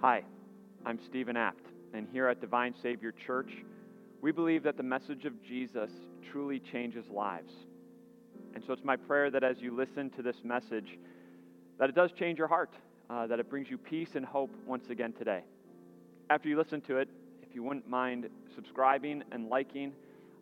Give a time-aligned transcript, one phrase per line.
[0.00, 0.22] Hi,
[0.86, 3.50] I'm Stephen Apt, and here at Divine Savior Church,
[4.22, 5.90] we believe that the message of Jesus
[6.30, 7.52] truly changes lives.
[8.54, 10.96] And so it's my prayer that as you listen to this message,
[11.80, 12.70] that it does change your heart,
[13.10, 15.42] uh, that it brings you peace and hope once again today.
[16.30, 17.08] After you listen to it,
[17.42, 19.90] if you wouldn't mind subscribing and liking,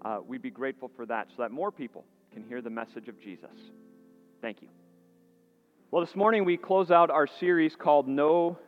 [0.04, 3.18] uh, we'd be grateful for that so that more people can hear the message of
[3.22, 3.56] Jesus.
[4.42, 4.68] Thank you.
[5.90, 8.58] Well, this morning we close out our series called Know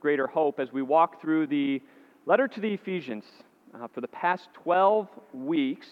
[0.00, 1.82] Greater Hope as we walk through the
[2.26, 3.24] letter to the Ephesians.
[3.74, 5.86] Uh, for the past 12 weeks,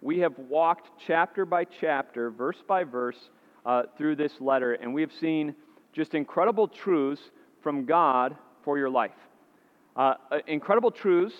[0.00, 3.30] we have walked chapter by chapter, verse by verse,
[3.64, 5.54] uh, through this letter, and we have seen
[5.92, 7.22] just incredible truths
[7.62, 9.10] from God for your life.
[9.94, 11.34] Uh, uh incredible truths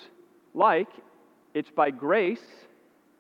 [0.55, 0.89] like
[1.55, 2.45] it's by grace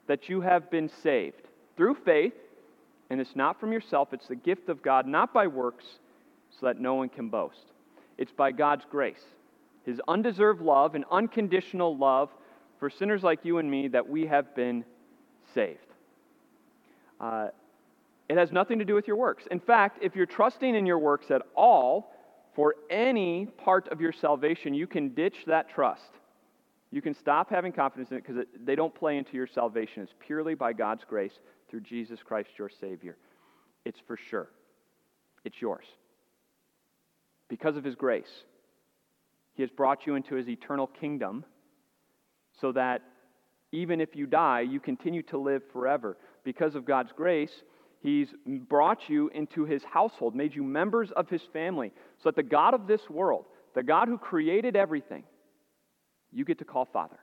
[0.06, 1.42] that you have been saved
[1.76, 2.34] through faith
[3.12, 5.84] and it's not from yourself, it's the gift of God, not by works,
[6.58, 7.71] so that no one can boast.
[8.18, 9.22] It's by God's grace,
[9.84, 12.30] His undeserved love and unconditional love
[12.78, 14.84] for sinners like you and me that we have been
[15.54, 15.78] saved.
[17.20, 17.48] Uh,
[18.28, 19.44] it has nothing to do with your works.
[19.50, 22.12] In fact, if you're trusting in your works at all
[22.54, 26.10] for any part of your salvation, you can ditch that trust.
[26.90, 30.02] You can stop having confidence in it because they don't play into your salvation.
[30.02, 31.32] It's purely by God's grace
[31.70, 33.16] through Jesus Christ, your Savior.
[33.84, 34.48] It's for sure.
[35.44, 35.86] It's yours.
[37.52, 38.44] Because of His grace,
[39.52, 41.44] He has brought you into His eternal kingdom
[42.62, 43.02] so that
[43.72, 46.16] even if you die, you continue to live forever.
[46.44, 47.52] Because of God's grace,
[48.00, 51.92] He's brought you into His household, made you members of His family,
[52.22, 55.24] so that the God of this world, the God who created everything,
[56.32, 57.18] you get to call Father.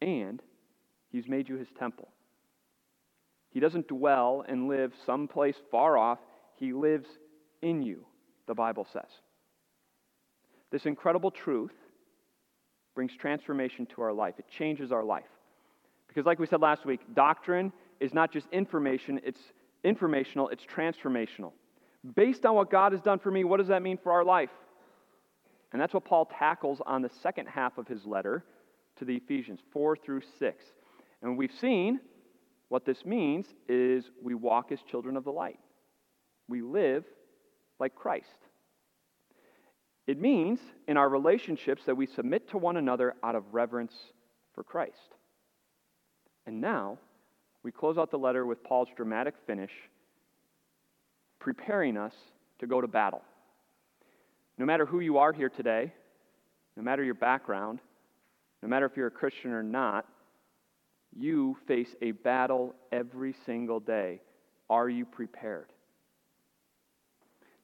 [0.00, 0.40] And
[1.12, 2.08] He's made you His temple.
[3.50, 6.20] He doesn't dwell and live someplace far off.
[6.56, 7.08] He lives
[7.60, 8.06] in you,
[8.46, 9.10] the Bible says.
[10.70, 11.72] This incredible truth
[12.94, 15.24] brings transformation to our life, it changes our life.
[16.08, 19.40] Because, like we said last week, doctrine is not just information, it's
[19.82, 21.52] informational, it's transformational.
[22.14, 24.50] Based on what God has done for me, what does that mean for our life?
[25.72, 28.44] And that's what Paul tackles on the second half of his letter
[28.96, 30.64] to the Ephesians, 4 through 6.
[31.22, 31.98] And we've seen
[32.68, 35.58] what this means is we walk as children of the light,
[36.48, 37.04] we live
[37.78, 38.28] like Christ.
[40.06, 43.94] It means in our relationships that we submit to one another out of reverence
[44.54, 45.14] for Christ.
[46.46, 46.98] And now,
[47.62, 49.72] we close out the letter with Paul's dramatic finish,
[51.38, 52.14] preparing us
[52.58, 53.22] to go to battle.
[54.58, 55.92] No matter who you are here today,
[56.76, 57.80] no matter your background,
[58.62, 60.06] no matter if you're a Christian or not,
[61.16, 64.20] you face a battle every single day.
[64.68, 65.72] Are you prepared?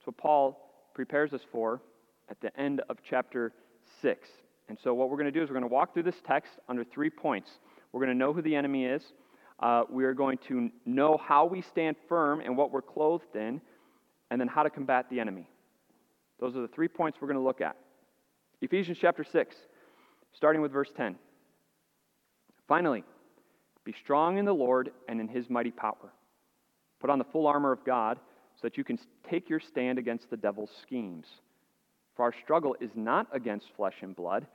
[0.04, 1.80] What Paul prepares us for
[2.28, 3.52] at the end of chapter
[4.02, 4.28] 6.
[4.68, 6.52] And so, what we're going to do is we're going to walk through this text
[6.68, 7.50] under three points.
[7.92, 9.02] We're going to know who the enemy is,
[9.60, 13.60] uh, we are going to know how we stand firm and what we're clothed in,
[14.30, 15.46] and then how to combat the enemy.
[16.38, 17.76] Those are the three points we're going to look at.
[18.62, 19.56] Ephesians chapter 6,
[20.32, 21.16] starting with verse 10.
[22.68, 23.04] Finally,
[23.84, 26.12] be strong in the Lord and in his mighty power.
[27.00, 28.18] Put on the full armor of God
[28.60, 28.98] so that you can
[29.28, 31.26] take your stand against the devil's schemes.
[32.14, 34.46] For our struggle is not against flesh and blood,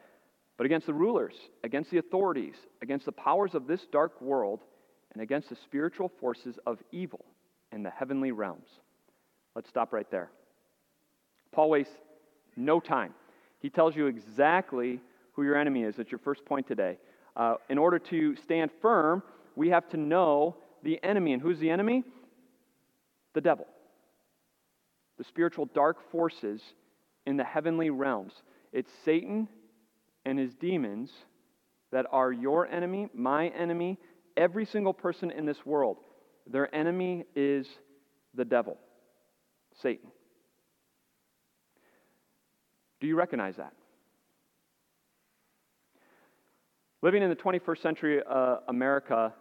[0.57, 1.33] but against the rulers,
[1.63, 4.61] against the authorities, against the powers of this dark world,
[5.13, 7.25] and against the spiritual forces of evil
[7.71, 8.67] in the heavenly realms.
[9.55, 10.29] Let's stop right there.
[11.51, 11.93] Paul wastes
[12.55, 13.13] no time.
[13.59, 14.99] He tells you exactly
[15.33, 15.95] who your enemy is.
[15.95, 16.97] That's your first point today.
[17.35, 19.23] Uh, in order to stand firm,
[19.55, 21.33] we have to know the enemy.
[21.33, 22.03] And who's the enemy?
[23.33, 23.65] The devil.
[25.17, 26.61] The spiritual dark forces
[27.25, 28.33] in the heavenly realms.
[28.73, 29.47] It's Satan
[30.25, 31.11] and his demons
[31.91, 33.97] that are your enemy, my enemy,
[34.35, 35.97] every single person in this world.
[36.47, 37.67] Their enemy is
[38.33, 38.77] the devil,
[39.81, 40.11] Satan.
[42.99, 43.73] Do you recognize that?
[47.01, 49.33] Living in the 21st century uh, America,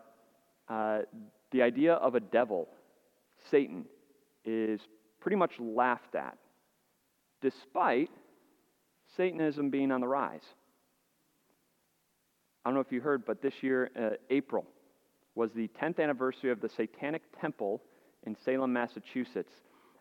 [0.68, 0.98] uh,
[1.50, 2.68] the idea of a devil,
[3.50, 3.86] Satan,
[4.44, 4.80] is
[5.24, 6.36] pretty much laughed at,
[7.40, 8.10] despite
[9.16, 10.44] Satanism being on the rise.
[12.62, 14.66] I don't know if you heard, but this year, uh, April,
[15.34, 17.80] was the 10th anniversary of the Satanic Temple
[18.26, 19.52] in Salem, Massachusetts.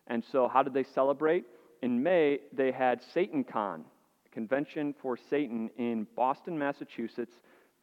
[0.08, 1.44] And so, how did they celebrate?
[1.80, 7.32] In May, they had SatanCon, a convention for Satan in Boston, Massachusetts,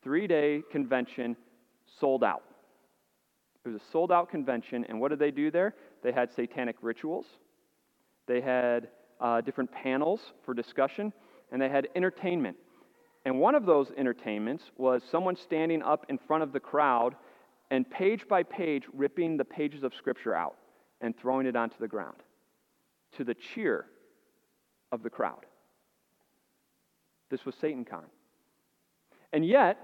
[0.03, 1.35] three day convention
[1.99, 2.43] sold out.
[3.65, 5.73] It was a sold out convention, and what did they do there?
[6.03, 7.25] They had satanic rituals,
[8.27, 8.89] they had
[9.19, 11.13] uh, different panels for discussion,
[11.51, 12.57] and they had entertainment.
[13.25, 17.15] And one of those entertainments was someone standing up in front of the crowd
[17.69, 20.55] and page by page ripping the pages of Scripture out
[21.01, 22.17] and throwing it onto the ground
[23.17, 23.85] to the cheer
[24.91, 25.45] of the crowd.
[27.29, 28.05] This was SatanCon.
[29.33, 29.77] And yet,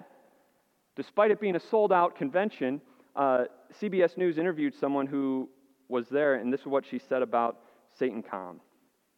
[0.96, 2.82] despite it being a sold out convention,
[3.16, 3.46] uh,
[3.82, 5.48] CBS News interviewed someone who
[5.90, 7.58] was there, and this is what she said about
[8.00, 8.58] SatanCon.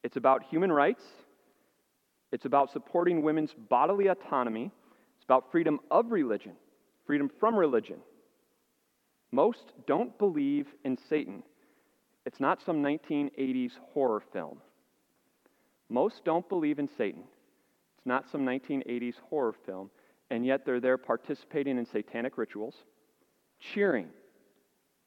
[0.04, 1.04] It's about human rights,
[2.32, 4.72] it's about supporting women's bodily autonomy,
[5.16, 6.54] it's about freedom of religion,
[7.06, 7.98] freedom from religion.
[9.32, 11.44] Most don't believe in Satan.
[12.26, 14.60] It's not some 1980s horror film.
[15.90, 17.24] Most don't believe in Satan.
[17.98, 19.90] It's not some 1980s horror film,
[20.30, 22.76] and yet they're there participating in satanic rituals,
[23.60, 24.08] cheering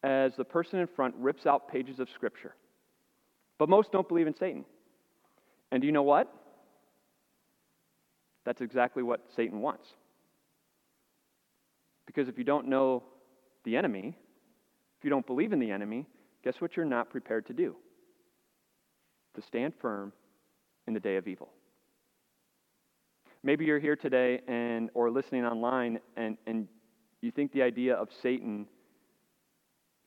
[0.03, 2.55] as the person in front rips out pages of Scripture.
[3.59, 4.65] But most don't believe in Satan.
[5.71, 6.33] And do you know what?
[8.45, 9.89] That's exactly what Satan wants.
[12.07, 13.05] Because if you don't know
[13.65, 14.17] the enemy,
[14.99, 16.07] if you don't believe in the enemy,
[16.45, 17.77] guess what you're not prepared to do?
[19.37, 20.13] To stand firm
[20.87, 21.51] in the day of evil.
[23.45, 26.69] Maybe you're here today and or listening online and, and
[27.21, 28.67] you think the idea of Satan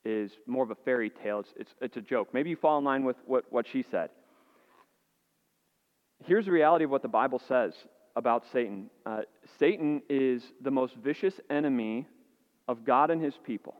[0.05, 1.39] is more of a fairy tale.
[1.39, 2.29] It's, it's, it's a joke.
[2.33, 4.09] Maybe you fall in line with what, what she said.
[6.23, 7.73] Here's the reality of what the Bible says
[8.15, 9.21] about Satan uh,
[9.59, 12.07] Satan is the most vicious enemy
[12.67, 13.75] of God and his people.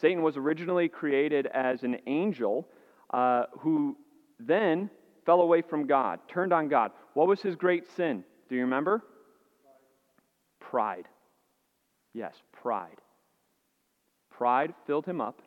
[0.00, 2.68] Satan was originally created as an angel
[3.12, 3.96] uh, who
[4.38, 4.90] then
[5.24, 6.92] fell away from God, turned on God.
[7.14, 8.24] What was his great sin?
[8.48, 9.02] Do you remember?
[10.60, 11.06] Pride.
[12.14, 13.00] Yes, pride.
[14.42, 15.40] Pride filled him up.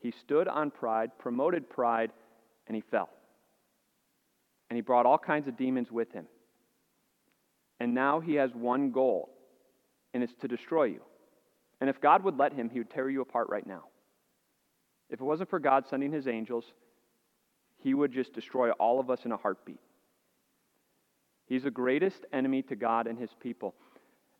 [0.00, 2.10] He stood on pride, promoted pride,
[2.66, 3.08] and he fell.
[4.68, 6.26] And he brought all kinds of demons with him.
[7.78, 9.30] And now he has one goal,
[10.12, 11.02] and it's to destroy you.
[11.80, 13.84] And if God would let him, he would tear you apart right now.
[15.08, 16.64] If it wasn't for God sending his angels,
[17.78, 19.78] he would just destroy all of us in a heartbeat.
[21.46, 23.76] He's the greatest enemy to God and his people.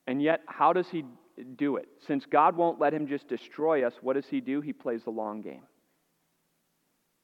[0.08, 1.04] And yet, how does he
[1.56, 1.88] do it?
[2.06, 4.60] Since God won't let him just destroy us, what does he do?
[4.60, 5.62] He plays the long game.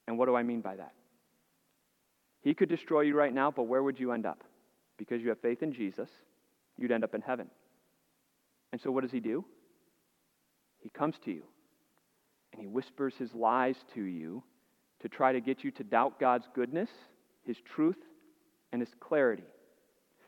[0.06, 0.92] And what do I mean by that?
[2.42, 4.42] He could destroy you right now, but where would you end up?
[4.98, 6.08] Because you have faith in Jesus,
[6.76, 7.48] you'd end up in heaven.
[8.72, 9.44] And so, what does he do?
[10.80, 11.44] He comes to you
[12.52, 14.42] and he whispers his lies to you
[15.00, 16.90] to try to get you to doubt God's goodness,
[17.44, 17.96] his truth,
[18.72, 19.44] and his clarity.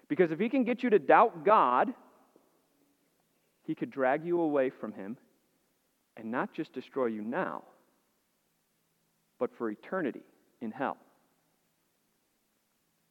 [0.09, 1.93] Because if he can get you to doubt God,
[3.65, 5.17] he could drag you away from him
[6.17, 7.65] and not just destroy you now,
[9.39, 10.23] but for eternity
[10.61, 10.97] in hell.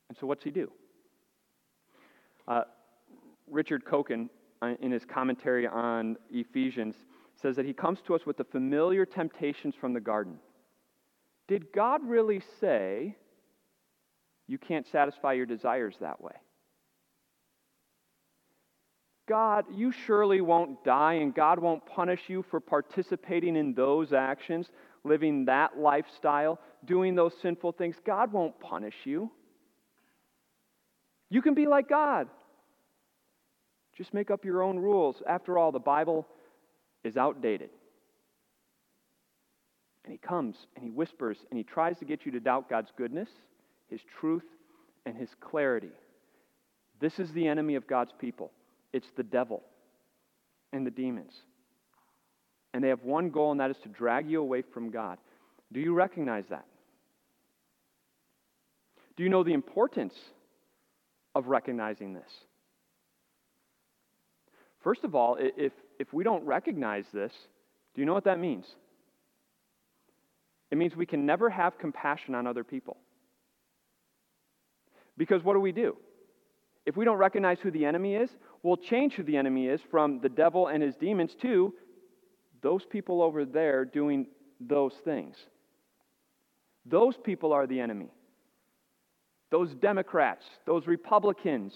[0.09, 0.71] And so, what's he do?
[2.47, 2.63] Uh,
[3.50, 4.29] Richard Coekin,
[4.61, 6.95] uh, in his commentary on Ephesians,
[7.41, 10.38] says that he comes to us with the familiar temptations from the garden.
[11.47, 13.17] Did God really say
[14.47, 16.35] you can't satisfy your desires that way?
[19.28, 24.68] God, you surely won't die, and God won't punish you for participating in those actions,
[25.04, 27.96] living that lifestyle, doing those sinful things.
[28.06, 29.31] God won't punish you.
[31.30, 32.27] You can be like God.
[33.98, 35.22] Just make up your own rules.
[35.27, 36.27] After all, the Bible
[37.03, 37.70] is outdated.
[40.03, 42.92] And he comes and he whispers and he tries to get you to doubt God's
[42.98, 43.30] goodness,
[43.89, 44.44] his truth,
[45.06, 45.92] and his clarity.
[47.00, 48.51] This is the enemy of God's people
[48.93, 49.63] it's the devil
[50.71, 51.33] and the demons.
[52.73, 55.17] And they have one goal, and that is to drag you away from God.
[55.71, 56.65] Do you recognize that?
[59.15, 60.13] Do you know the importance
[61.35, 62.29] of recognizing this?
[64.83, 67.31] First of all, if, if we don't recognize this,
[67.93, 68.65] do you know what that means?
[70.71, 72.97] It means we can never have compassion on other people.
[75.17, 75.95] Because what do we do?
[76.86, 78.30] If we don't recognize who the enemy is,
[78.62, 81.74] we'll change who the enemy is from the devil and his demons to
[82.62, 84.25] those people over there doing
[84.60, 85.36] those things.
[86.86, 88.10] Those people are the enemy.
[89.52, 91.74] Those Democrats, those Republicans,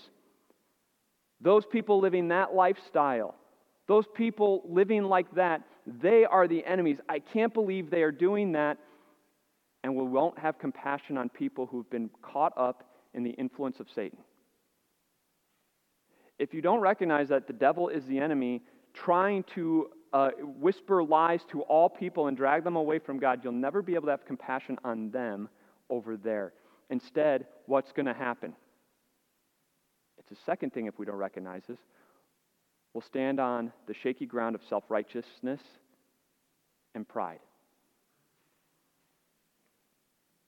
[1.40, 3.36] those people living that lifestyle,
[3.88, 6.98] those people living like that, they are the enemies.
[7.08, 8.78] I can't believe they are doing that.
[9.84, 12.84] And we won't have compassion on people who've been caught up
[13.14, 14.18] in the influence of Satan.
[16.40, 18.62] If you don't recognize that the devil is the enemy
[18.94, 23.54] trying to uh, whisper lies to all people and drag them away from God, you'll
[23.54, 25.50] never be able to have compassion on them
[25.90, 26.54] over there.
[26.90, 28.54] Instead, what's going to happen?
[30.18, 31.80] It's the second thing if we don't recognize this.
[32.94, 35.62] We'll stand on the shaky ground of self righteousness
[36.96, 37.40] and pride.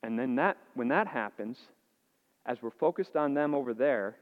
[0.02, 1.58] And then that, when that happens,
[2.46, 4.16] as we're focused on them over there,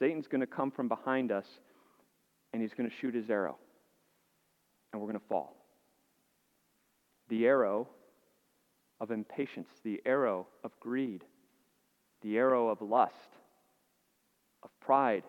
[0.00, 1.46] Satan's going to come from behind us
[2.52, 3.56] and he's going to shoot his arrow.
[4.92, 5.54] And we're going to fall.
[7.28, 7.86] The arrow
[9.00, 11.22] of impatience, the arrow of greed,
[12.22, 13.14] the arrow of lust,
[14.64, 15.22] of pride,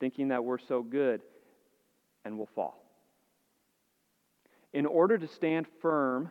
[0.00, 1.20] thinking that we're so good,
[2.24, 2.82] and we'll fall.
[4.72, 6.30] In order to stand firm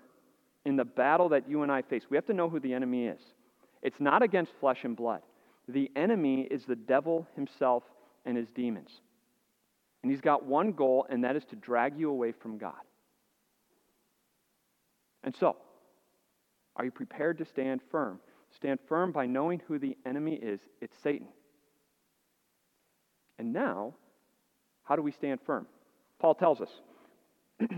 [0.65, 3.05] in the battle that you and I face, we have to know who the enemy
[3.05, 3.21] is.
[3.81, 5.21] It's not against flesh and blood.
[5.67, 7.83] The enemy is the devil himself
[8.25, 8.89] and his demons.
[10.03, 12.73] And he's got one goal, and that is to drag you away from God.
[15.23, 15.55] And so,
[16.75, 18.19] are you prepared to stand firm?
[18.55, 20.59] Stand firm by knowing who the enemy is.
[20.81, 21.27] It's Satan.
[23.39, 23.95] And now,
[24.83, 25.65] how do we stand firm?
[26.19, 26.69] Paul tells us.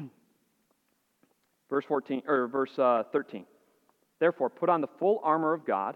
[1.69, 3.45] verse 14 or verse uh, 13.
[4.19, 5.95] Therefore, put on the full armor of God,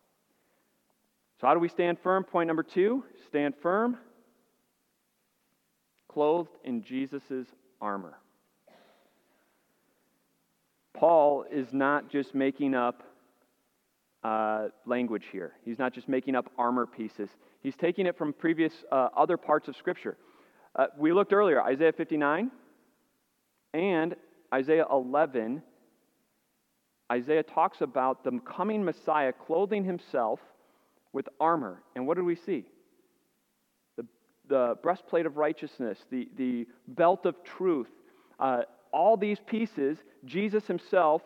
[1.41, 2.23] So, how do we stand firm?
[2.23, 3.97] Point number two stand firm,
[6.07, 7.47] clothed in Jesus'
[7.81, 8.19] armor.
[10.93, 13.01] Paul is not just making up
[14.23, 15.53] uh, language here.
[15.65, 17.31] He's not just making up armor pieces.
[17.63, 20.17] He's taking it from previous uh, other parts of Scripture.
[20.75, 22.51] Uh, we looked earlier, Isaiah 59
[23.73, 24.15] and
[24.53, 25.63] Isaiah 11,
[27.11, 30.39] Isaiah talks about the coming Messiah clothing himself
[31.13, 31.81] with armor.
[31.95, 32.65] And what do we see?
[33.97, 34.05] The,
[34.47, 37.89] the breastplate of righteousness, the, the belt of truth,
[38.39, 41.21] uh, all these pieces, Jesus himself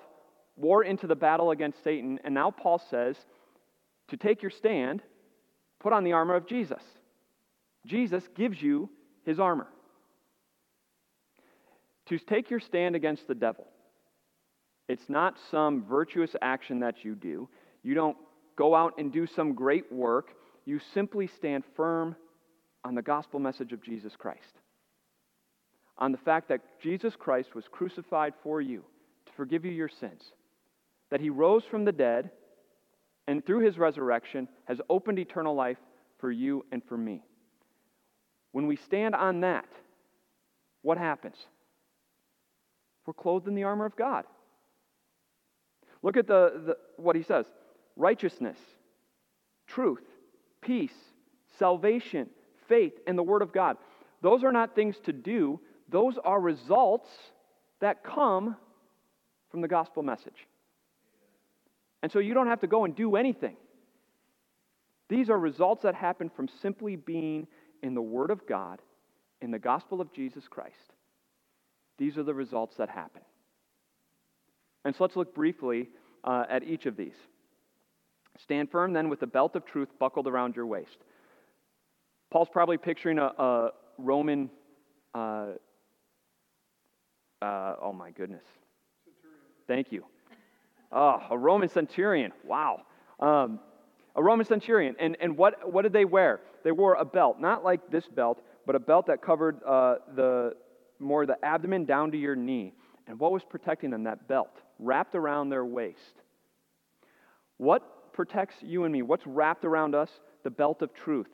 [0.57, 2.19] wore into the battle against Satan.
[2.23, 3.15] And now Paul says
[4.09, 5.01] to take your stand,
[5.79, 6.81] put on the armor of Jesus.
[7.85, 8.89] Jesus gives you
[9.25, 9.67] his armor
[12.07, 13.65] to take your stand against the devil.
[14.87, 17.49] It's not some virtuous action that you do.
[17.83, 18.17] You don't
[18.55, 20.31] go out and do some great work.
[20.65, 22.15] You simply stand firm
[22.83, 24.59] on the gospel message of Jesus Christ.
[25.97, 28.83] On the fact that Jesus Christ was crucified for you
[29.25, 30.21] to forgive you your sins,
[31.09, 32.31] that he rose from the dead,
[33.27, 35.77] and through his resurrection has opened eternal life
[36.19, 37.23] for you and for me.
[38.51, 39.67] When we stand on that,
[40.81, 41.35] what happens?
[43.05, 44.25] We're clothed in the armor of God.
[46.01, 47.45] Look at the, the, what he says
[47.95, 48.57] righteousness,
[49.67, 50.03] truth,
[50.61, 50.95] peace,
[51.57, 52.29] salvation,
[52.67, 53.77] faith, and the Word of God.
[54.21, 55.59] Those are not things to do,
[55.89, 57.09] those are results
[57.79, 58.55] that come
[59.51, 60.47] from the gospel message.
[62.01, 63.55] And so you don't have to go and do anything.
[65.09, 67.47] These are results that happen from simply being
[67.83, 68.81] in the Word of God,
[69.41, 70.93] in the gospel of Jesus Christ.
[71.97, 73.21] These are the results that happen.
[74.83, 75.89] And so let's look briefly
[76.23, 77.15] uh, at each of these.
[78.37, 80.97] Stand firm then with the belt of truth buckled around your waist.
[82.31, 84.49] Paul's probably picturing a, a Roman,
[85.13, 85.47] uh,
[87.41, 88.43] uh, oh my goodness.
[89.05, 89.39] Centurion.
[89.67, 90.05] Thank you.
[90.91, 92.33] Oh, a Roman centurion.
[92.43, 92.81] Wow.
[93.19, 93.59] Um,
[94.15, 94.95] a Roman centurion.
[94.99, 96.41] And, and what, what did they wear?
[96.63, 100.55] They wore a belt, not like this belt, but a belt that covered uh, the,
[100.99, 102.73] more the abdomen down to your knee.
[103.07, 104.03] And what was protecting them?
[104.03, 106.21] That belt wrapped around their waist.
[107.57, 109.01] What protects you and me?
[109.01, 110.09] What's wrapped around us?
[110.43, 111.29] The belt of truth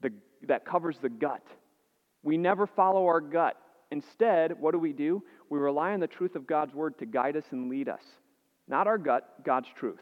[0.00, 0.12] the,
[0.46, 1.42] that covers the gut.
[2.22, 3.56] We never follow our gut.
[3.90, 5.22] Instead, what do we do?
[5.48, 8.02] We rely on the truth of God's word to guide us and lead us.
[8.68, 10.00] Not our gut, God's truth.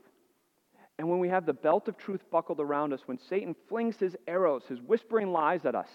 [0.98, 4.16] And when we have the belt of truth buckled around us, when Satan flings his
[4.26, 5.88] arrows, his whispering lies at us,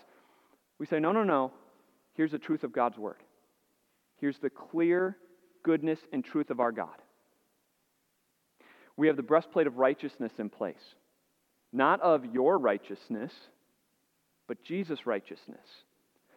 [0.80, 1.52] we say, No, no, no.
[2.16, 3.22] Here's the truth of God's word.
[4.20, 5.18] Here's the clear
[5.64, 6.96] goodness and truth of our God.
[8.98, 10.96] We have the breastplate of righteousness in place,
[11.72, 13.32] not of your righteousness,
[14.48, 15.66] but Jesus' righteousness.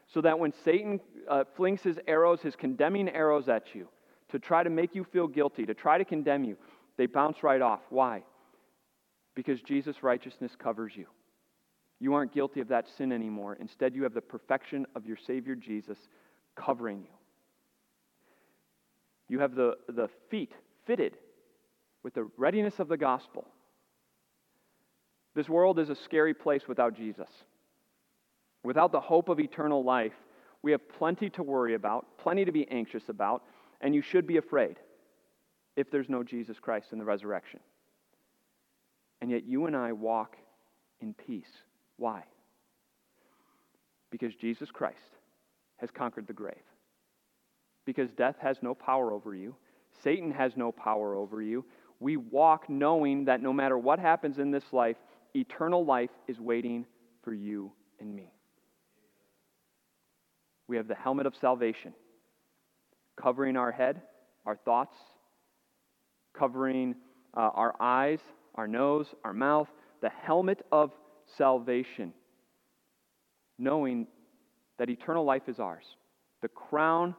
[0.09, 3.89] So that when Satan uh, flings his arrows, his condemning arrows at you,
[4.31, 6.57] to try to make you feel guilty, to try to condemn you,
[6.97, 7.81] they bounce right off.
[7.91, 8.23] Why?
[9.35, 11.07] Because Jesus' righteousness covers you.
[11.99, 13.57] You aren't guilty of that sin anymore.
[13.61, 15.99] Instead, you have the perfection of your Savior Jesus
[16.55, 17.13] covering you.
[19.29, 20.53] You have the, the feet
[20.87, 21.17] fitted
[22.07, 23.45] with the readiness of the gospel.
[25.35, 27.29] This world is a scary place without Jesus.
[28.63, 30.13] Without the hope of eternal life,
[30.63, 33.43] we have plenty to worry about, plenty to be anxious about,
[33.81, 34.77] and you should be afraid
[35.75, 37.59] if there's no Jesus Christ in the resurrection.
[39.21, 40.37] And yet you and I walk
[41.01, 41.51] in peace.
[41.97, 42.23] Why?
[44.13, 45.17] Because Jesus Christ
[45.79, 46.55] has conquered the grave.
[47.85, 49.57] Because death has no power over you,
[50.05, 51.65] Satan has no power over you.
[52.01, 54.97] We walk knowing that no matter what happens in this life,
[55.35, 56.87] eternal life is waiting
[57.23, 58.33] for you and me.
[60.69, 61.95] We have the helmet of salvation
[63.21, 64.03] covering our head,
[64.45, 64.95] our thoughts,
[66.35, 66.95] covering
[67.37, 68.21] uh, our eyes,
[68.57, 69.69] our nose, our mouth,
[70.03, 70.93] the helmet of
[71.37, 72.13] salvation,
[73.59, 74.07] knowing
[74.79, 75.85] that eternal life is ours.
[76.43, 77.15] The crown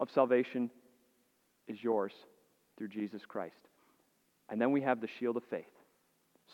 [0.00, 0.70] of salvation
[1.68, 2.12] is yours
[2.78, 3.54] through Jesus Christ.
[4.50, 5.64] And then we have the shield of faith.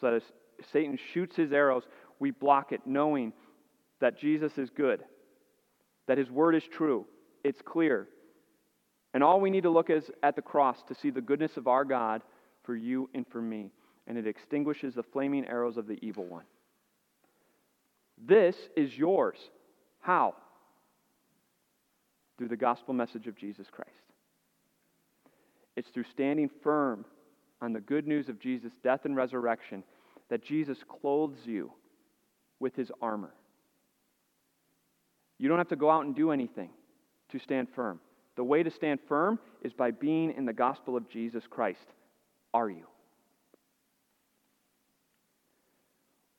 [0.01, 0.23] So that as
[0.73, 1.83] Satan shoots his arrows,
[2.19, 3.33] we block it, knowing
[4.01, 5.03] that Jesus is good,
[6.07, 7.07] that his word is true,
[7.45, 8.09] it's clear.
[9.13, 11.67] And all we need to look is at the cross to see the goodness of
[11.67, 12.23] our God
[12.63, 13.73] for you and for me.
[14.07, 16.45] And it extinguishes the flaming arrows of the evil one.
[18.25, 19.39] This is yours.
[20.01, 20.35] How?
[22.39, 23.91] Through the gospel message of Jesus Christ.
[25.77, 27.05] It's through standing firm
[27.61, 29.85] on the good news of Jesus' death and resurrection
[30.29, 31.73] that Jesus clothes you
[32.59, 33.35] with his armor.
[35.39, 36.71] You don't have to go out and do anything
[37.31, 38.01] to stand firm.
[38.37, 41.87] The way to stand firm is by being in the gospel of Jesus Christ.
[42.55, 42.87] Are you?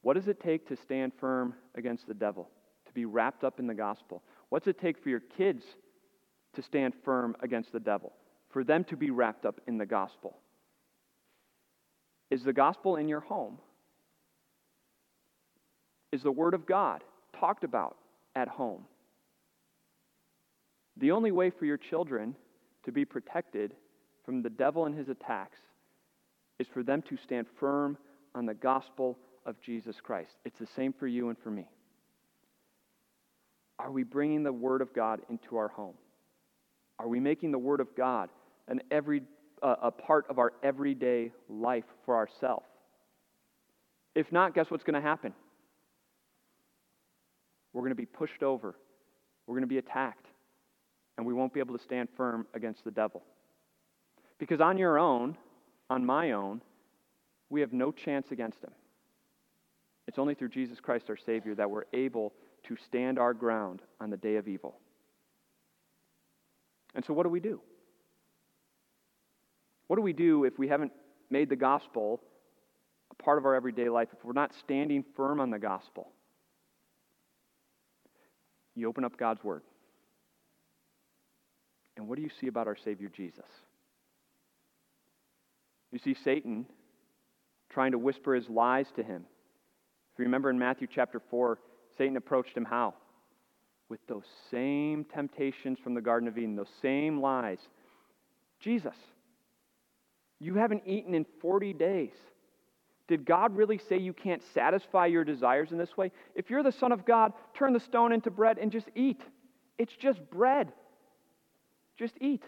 [0.01, 2.49] What does it take to stand firm against the devil?
[2.87, 4.23] To be wrapped up in the gospel?
[4.49, 5.63] What's it take for your kids
[6.53, 8.13] to stand firm against the devil?
[8.49, 10.37] For them to be wrapped up in the gospel?
[12.31, 13.59] Is the gospel in your home?
[16.11, 17.03] Is the Word of God
[17.39, 17.97] talked about
[18.35, 18.85] at home?
[20.97, 22.35] The only way for your children
[22.85, 23.75] to be protected
[24.25, 25.59] from the devil and his attacks
[26.59, 27.97] is for them to stand firm
[28.33, 30.31] on the gospel of Jesus Christ.
[30.45, 31.67] It's the same for you and for me.
[33.79, 35.95] Are we bringing the Word of God into our home?
[36.99, 38.29] Are we making the Word of God
[38.67, 39.23] an every,
[39.61, 42.65] uh, a part of our everyday life for ourselves?
[44.15, 45.33] If not, guess what's going to happen?
[47.73, 48.75] We're going to be pushed over.
[49.47, 50.27] We're going to be attacked.
[51.17, 53.21] And we won't be able to stand firm against the devil.
[54.39, 55.37] Because on your own,
[55.89, 56.61] on my own,
[57.49, 58.71] we have no chance against him.
[60.07, 64.09] It's only through Jesus Christ our Savior that we're able to stand our ground on
[64.09, 64.75] the day of evil.
[66.95, 67.61] And so, what do we do?
[69.91, 70.93] What do we do if we haven't
[71.29, 72.21] made the gospel
[73.11, 76.07] a part of our everyday life, if we're not standing firm on the gospel?
[78.73, 79.63] You open up God's Word.
[81.97, 83.43] And what do you see about our Savior Jesus?
[85.91, 86.67] You see Satan
[87.69, 89.25] trying to whisper his lies to him
[90.13, 91.59] if you remember in Matthew chapter 4,
[91.97, 92.93] Satan approached him how?
[93.89, 97.59] With those same temptations from the Garden of Eden, those same lies.
[98.61, 98.95] Jesus,
[100.41, 102.15] you haven't eaten in 40 days.
[103.07, 106.11] Did God really say you can't satisfy your desires in this way?
[106.33, 109.21] If you're the Son of God, turn the stone into bread and just eat.
[109.77, 110.73] It's just bread.
[111.95, 112.41] Just eat.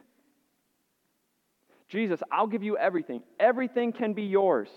[1.88, 3.22] Jesus, I'll give you everything.
[3.40, 4.70] Everything can be yours.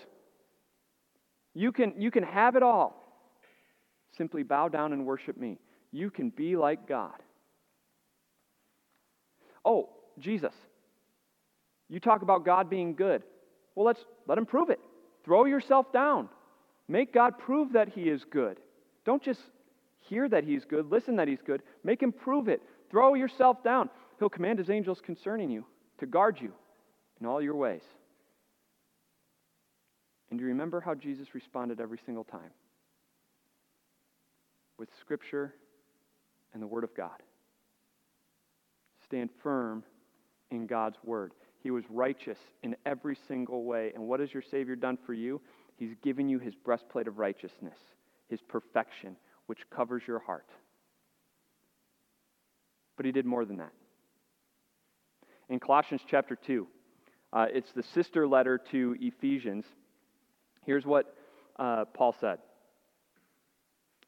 [1.54, 3.02] You can, you can have it all.
[4.18, 5.58] Simply bow down and worship me.
[5.90, 7.14] You can be like God.
[9.64, 10.52] Oh, Jesus,
[11.88, 13.22] you talk about God being good.
[13.74, 14.80] Well, let's let him prove it.
[15.24, 16.28] Throw yourself down.
[16.88, 18.58] Make God prove that he is good.
[19.04, 19.40] Don't just
[20.08, 21.62] hear that he's good, listen that he's good.
[21.84, 22.62] Make him prove it.
[22.90, 23.90] Throw yourself down.
[24.18, 25.64] He'll command his angels concerning you
[25.98, 26.52] to guard you
[27.20, 27.82] in all your ways.
[30.30, 32.50] And do you remember how Jesus responded every single time?
[34.78, 35.54] With Scripture
[36.52, 37.22] and the Word of God.
[39.04, 39.84] Stand firm
[40.50, 41.32] in God's Word.
[41.62, 43.92] He was righteous in every single way.
[43.94, 45.40] And what has your Savior done for you?
[45.76, 47.78] He's given you His breastplate of righteousness,
[48.28, 49.16] His perfection,
[49.46, 50.48] which covers your heart.
[52.96, 53.72] But He did more than that.
[55.48, 56.66] In Colossians chapter 2,
[57.32, 59.64] uh, it's the sister letter to Ephesians.
[60.64, 61.14] Here's what
[61.58, 62.38] uh, Paul said.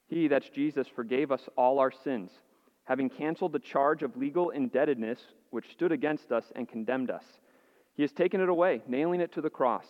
[0.09, 2.31] He, that's Jesus, forgave us all our sins,
[2.89, 5.19] having canceled the charge of legal indebtedness
[5.51, 7.25] which stood against us and condemned us.
[7.95, 9.85] He has taken it away, nailing it to the cross.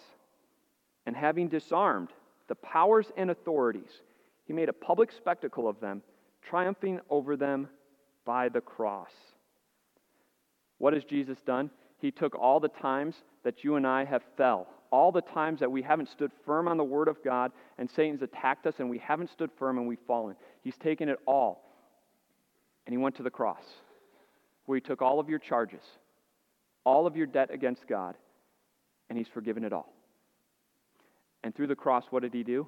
[1.07, 2.09] And having disarmed
[2.49, 4.03] the powers and authorities,
[4.47, 6.03] he made a public spectacle of them,
[6.43, 7.69] triumphing over them
[8.25, 9.13] by the cross.
[10.79, 11.71] What has Jesus done?
[12.01, 15.71] He took all the times that you and I have fell, all the times that
[15.71, 18.99] we haven't stood firm on the Word of God and Satan's attacked us and we
[18.99, 20.35] haven't stood firm and we've fallen.
[20.65, 21.68] He's taken it all.
[22.89, 23.65] And he went to the cross
[24.65, 25.83] where he took all of your charges,
[26.85, 28.15] all of your debt against God,
[29.11, 29.93] and he's forgiven it all.
[31.45, 32.67] And through the cross, what did he do?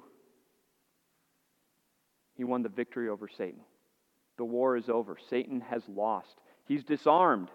[2.35, 3.61] He won the victory over Satan.
[4.37, 5.17] The war is over.
[5.27, 6.35] Satan has lost.
[6.65, 7.49] He's disarmed.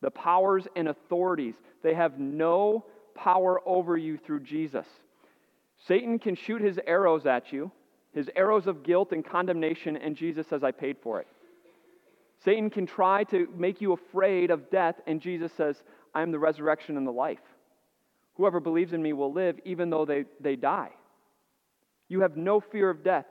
[0.00, 2.84] The powers and authorities, they have no
[3.16, 4.86] power over you through Jesus.
[5.88, 7.72] Satan can shoot his arrows at you,
[8.12, 11.26] his arrows of guilt and condemnation, and Jesus says, I paid for it.
[12.44, 15.82] Satan can try to make you afraid of death, and Jesus says,
[16.14, 17.40] I am the resurrection and the life.
[18.34, 20.90] Whoever believes in me will live even though they, they die.
[22.08, 23.26] You have no fear of death.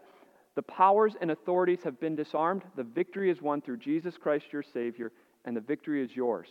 [0.56, 2.64] The powers and authorities have been disarmed.
[2.76, 5.12] The victory is won through Jesus Christ, your Savior,
[5.44, 6.48] and the victory is yours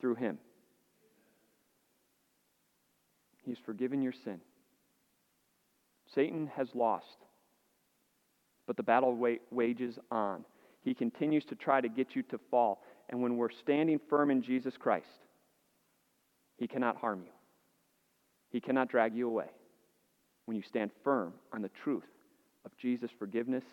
[0.00, 0.38] through Him.
[3.44, 4.40] He's forgiven your sin.
[6.14, 7.16] Satan has lost,
[8.66, 9.16] but the battle
[9.50, 10.44] wages on.
[10.88, 12.82] He continues to try to get you to fall.
[13.10, 15.06] And when we're standing firm in Jesus Christ,
[16.56, 17.32] He cannot harm you,
[18.48, 19.50] He cannot drag you away.
[20.46, 22.06] When you stand firm on the truth
[22.64, 23.64] of Jesus' forgiveness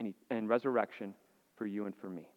[0.00, 1.14] and, and resurrection
[1.56, 2.28] for you and for me.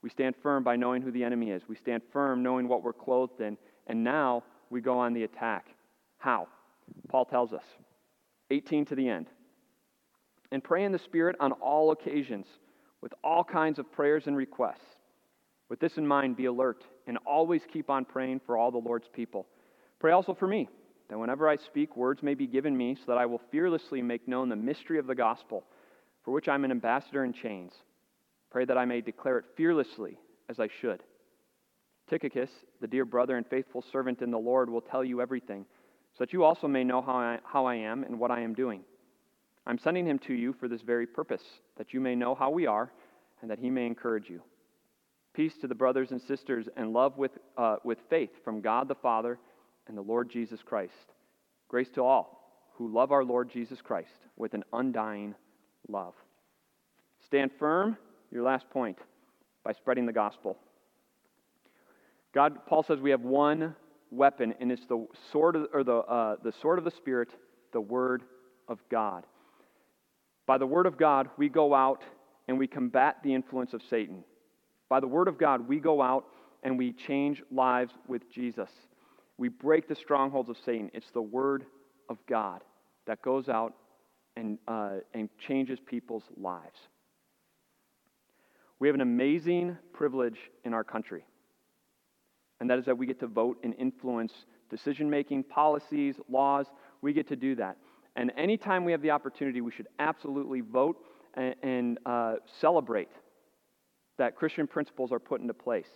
[0.00, 1.68] We stand firm by knowing who the enemy is.
[1.68, 3.58] We stand firm knowing what we're clothed in.
[3.86, 5.66] And now we go on the attack.
[6.16, 6.48] How?
[7.10, 7.64] Paul tells us.
[8.50, 9.26] 18 to the end.
[10.52, 12.46] And pray in the Spirit on all occasions
[13.00, 14.80] with all kinds of prayers and requests.
[15.68, 19.08] With this in mind, be alert and always keep on praying for all the Lord's
[19.12, 19.46] people.
[19.98, 20.68] Pray also for me
[21.08, 24.26] that whenever I speak, words may be given me, so that I will fearlessly make
[24.26, 25.64] known the mystery of the gospel,
[26.24, 27.72] for which I'm an ambassador in chains.
[28.50, 31.02] Pray that I may declare it fearlessly as I should.
[32.08, 35.64] Tychicus, the dear brother and faithful servant in the Lord, will tell you everything,
[36.14, 38.54] so that you also may know how I, how I am and what I am
[38.54, 38.82] doing.
[39.66, 41.42] I'm sending him to you for this very purpose,
[41.76, 42.92] that you may know how we are,
[43.42, 44.40] and that he may encourage you.
[45.34, 48.94] Peace to the brothers and sisters, and love with, uh, with faith from God the
[48.94, 49.38] Father
[49.88, 51.12] and the Lord Jesus Christ.
[51.68, 52.36] Grace to all
[52.74, 55.34] who love our Lord Jesus Christ with an undying
[55.88, 56.14] love.
[57.24, 57.96] Stand firm,
[58.30, 58.98] your last point,
[59.64, 60.56] by spreading the gospel.
[62.32, 63.74] God, Paul says we have one
[64.10, 67.30] weapon, and it's the sword of, or the, uh, the sword of the Spirit,
[67.72, 68.22] the Word
[68.68, 69.24] of God.
[70.46, 72.02] By the Word of God, we go out
[72.48, 74.24] and we combat the influence of Satan.
[74.88, 76.26] By the Word of God, we go out
[76.62, 78.70] and we change lives with Jesus.
[79.38, 80.90] We break the strongholds of Satan.
[80.94, 81.66] It's the Word
[82.08, 82.62] of God
[83.06, 83.74] that goes out
[84.36, 86.78] and, uh, and changes people's lives.
[88.78, 91.24] We have an amazing privilege in our country,
[92.60, 94.32] and that is that we get to vote and influence
[94.68, 96.66] decision making, policies, laws.
[97.00, 97.78] We get to do that.
[98.16, 100.96] And anytime we have the opportunity, we should absolutely vote
[101.34, 103.10] and, and uh, celebrate
[104.18, 105.88] that Christian principles are put into place.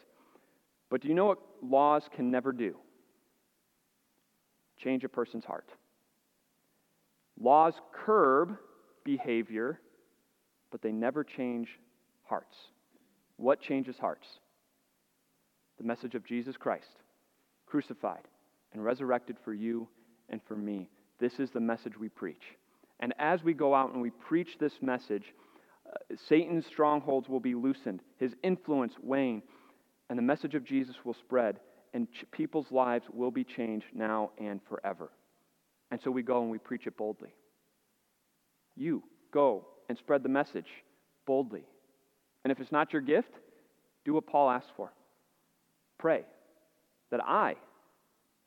[0.90, 2.76] But do you know what laws can never do?
[4.82, 5.68] change a person's heart.
[7.38, 8.56] Laws curb
[9.04, 9.80] behavior,
[10.70, 11.68] but they never change
[12.24, 12.56] hearts.
[13.36, 14.26] What changes hearts?
[15.78, 17.02] The message of Jesus Christ,
[17.66, 18.28] crucified
[18.72, 19.88] and resurrected for you
[20.28, 20.88] and for me.
[21.20, 22.42] This is the message we preach.
[23.00, 25.24] And as we go out and we preach this message,
[25.86, 29.42] uh, Satan's strongholds will be loosened, his influence wane,
[30.08, 31.60] and the message of Jesus will spread
[31.94, 35.10] and ch- people's lives will be changed now and forever.
[35.90, 37.34] And so we go and we preach it boldly.
[38.76, 39.02] You
[39.32, 40.68] go and spread the message
[41.26, 41.64] boldly.
[42.44, 43.32] And if it's not your gift,
[44.04, 44.92] do what Paul asked for.
[45.98, 46.24] Pray
[47.10, 47.56] that I,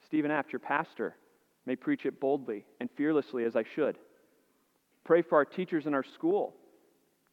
[0.07, 1.15] Stephen Apt, your pastor,
[1.65, 3.97] may preach it boldly and fearlessly as I should.
[5.03, 6.55] Pray for our teachers in our school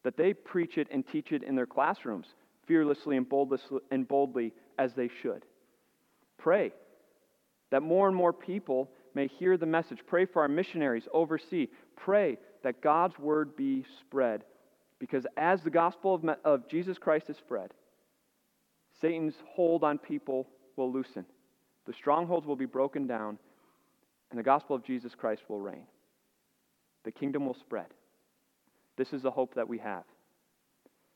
[0.03, 2.27] that they preach it and teach it in their classrooms
[2.67, 5.45] fearlessly and boldly as they should.
[6.37, 6.71] Pray
[7.69, 9.99] that more and more people may hear the message.
[10.07, 11.69] Pray for our missionaries overseas.
[11.95, 14.43] Pray that God's word be spread.
[14.99, 17.71] Because as the gospel of, of Jesus Christ is spread,
[19.01, 21.25] Satan's hold on people will loosen.
[21.87, 23.39] The strongholds will be broken down,
[24.31, 25.83] and the gospel of Jesus Christ will reign.
[27.03, 27.87] The kingdom will spread.
[28.97, 30.03] This is the hope that we have.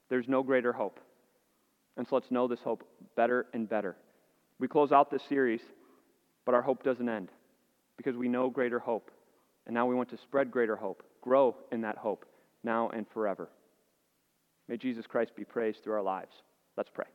[0.09, 0.99] There's no greater hope.
[1.97, 2.83] And so let's know this hope
[3.15, 3.95] better and better.
[4.59, 5.61] We close out this series,
[6.45, 7.29] but our hope doesn't end
[7.97, 9.11] because we know greater hope.
[9.65, 12.25] And now we want to spread greater hope, grow in that hope
[12.63, 13.49] now and forever.
[14.67, 16.33] May Jesus Christ be praised through our lives.
[16.75, 17.05] Let's pray.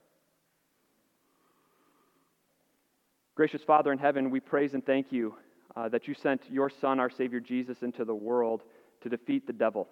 [3.35, 5.35] Gracious Father in heaven, we praise and thank you
[5.76, 8.62] uh, that you sent your Son, our Savior Jesus, into the world
[9.02, 9.88] to defeat the devil.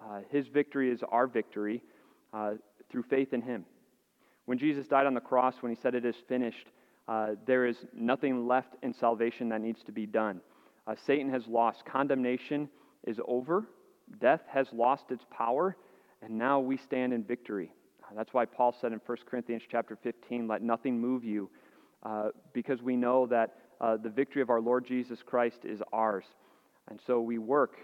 [0.00, 1.82] Uh, his victory is our victory
[2.32, 2.52] uh,
[2.90, 3.64] through faith in him.
[4.46, 6.66] When Jesus died on the cross, when he said, It is finished,
[7.08, 10.40] uh, there is nothing left in salvation that needs to be done.
[10.86, 11.84] Uh, Satan has lost.
[11.86, 12.68] Condemnation
[13.06, 13.66] is over.
[14.20, 15.76] Death has lost its power,
[16.20, 17.72] and now we stand in victory.
[18.02, 21.48] Uh, that's why Paul said in 1 Corinthians chapter 15, Let nothing move you,
[22.52, 26.24] because we know that uh, the victory of our Lord Jesus Christ is ours.
[26.88, 27.76] And so we work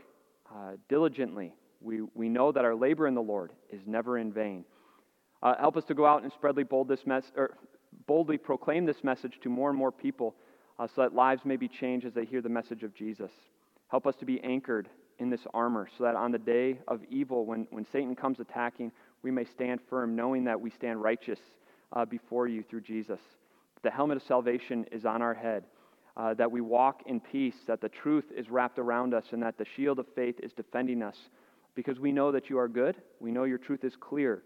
[0.51, 1.53] uh, diligently.
[1.83, 4.65] We, we know that our labor in the Lord is never in vain.
[5.43, 7.59] Uh, help us to go out and spreadly bold this mess, or
[8.07, 10.35] boldly proclaim this message to more and more people
[10.79, 13.31] uh, so that lives may be changed as they hear the message of Jesus.
[13.89, 17.45] Help us to be anchored in this armor so that on the day of evil,
[17.45, 18.91] when, when Satan comes attacking,
[19.23, 21.41] we may stand firm, knowing that we stand righteous
[21.93, 23.21] uh, before you through Jesus.
[23.83, 25.65] The helmet of salvation is on our head,
[26.17, 29.59] uh, that we walk in peace, that the truth is wrapped around us, and that
[29.59, 31.17] the shield of faith is defending us
[31.75, 34.43] because we know that you are good, we know your truth is clear,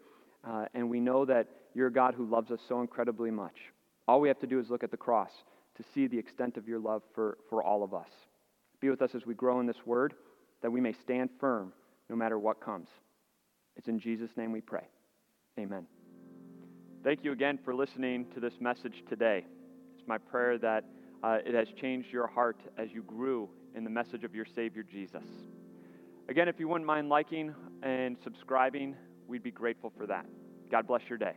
[0.46, 3.56] uh, and we know that you're a God who loves us so incredibly much.
[4.06, 5.30] All we have to do is look at the cross
[5.76, 8.08] to see the extent of your love for, for all of us.
[8.80, 10.14] Be with us as we grow in this word,
[10.62, 11.72] that we may stand firm
[12.08, 12.88] no matter what comes.
[13.76, 14.86] It's in Jesus' name we pray.
[15.58, 15.86] Amen.
[17.02, 19.44] Thank you again for listening to this message today.
[19.98, 20.84] It's my prayer that
[21.24, 24.82] uh, it has changed your heart as you grew in the message of your Savior
[24.82, 25.24] Jesus.
[26.28, 28.94] Again, if you wouldn't mind liking and subscribing,
[29.26, 30.26] we'd be grateful for that.
[30.70, 31.34] God bless your day.